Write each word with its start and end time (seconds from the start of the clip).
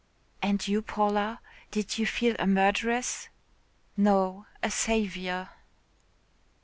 "And 0.41 0.67
you, 0.67 0.81
Paula, 0.81 1.41
did 1.69 1.99
you 1.99 2.07
feel 2.07 2.35
a 2.39 2.47
murderess?" 2.47 3.29
"No, 3.95 4.47
a 4.63 4.71
saviour." 4.71 5.49